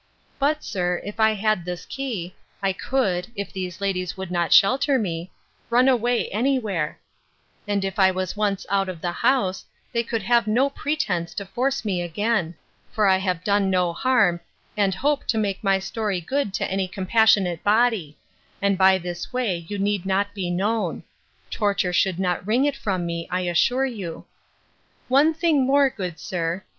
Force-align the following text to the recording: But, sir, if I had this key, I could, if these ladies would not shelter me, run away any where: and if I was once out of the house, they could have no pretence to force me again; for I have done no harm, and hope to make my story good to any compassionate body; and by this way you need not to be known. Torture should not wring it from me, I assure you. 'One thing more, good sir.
But, 0.39 0.63
sir, 0.63 0.99
if 1.05 1.19
I 1.19 1.35
had 1.35 1.63
this 1.63 1.85
key, 1.85 2.33
I 2.59 2.73
could, 2.73 3.27
if 3.35 3.53
these 3.53 3.79
ladies 3.79 4.17
would 4.17 4.31
not 4.31 4.51
shelter 4.51 4.97
me, 4.97 5.29
run 5.69 5.87
away 5.87 6.27
any 6.29 6.57
where: 6.57 6.97
and 7.67 7.85
if 7.85 7.99
I 7.99 8.09
was 8.09 8.35
once 8.35 8.65
out 8.71 8.89
of 8.89 8.99
the 8.99 9.11
house, 9.11 9.63
they 9.93 10.01
could 10.01 10.23
have 10.23 10.47
no 10.47 10.71
pretence 10.71 11.35
to 11.35 11.45
force 11.45 11.85
me 11.85 12.01
again; 12.01 12.55
for 12.91 13.05
I 13.05 13.17
have 13.17 13.43
done 13.43 13.69
no 13.69 13.93
harm, 13.93 14.39
and 14.75 14.95
hope 14.95 15.27
to 15.27 15.37
make 15.37 15.63
my 15.63 15.77
story 15.77 16.19
good 16.19 16.51
to 16.55 16.65
any 16.65 16.87
compassionate 16.87 17.63
body; 17.63 18.17
and 18.59 18.79
by 18.79 18.97
this 18.97 19.31
way 19.31 19.67
you 19.69 19.77
need 19.77 20.07
not 20.07 20.29
to 20.29 20.33
be 20.33 20.49
known. 20.49 21.03
Torture 21.51 21.93
should 21.93 22.19
not 22.19 22.47
wring 22.47 22.65
it 22.65 22.75
from 22.75 23.05
me, 23.05 23.27
I 23.29 23.41
assure 23.41 23.85
you. 23.85 24.25
'One 25.09 25.35
thing 25.35 25.61
more, 25.67 25.91
good 25.91 26.17
sir. 26.19 26.63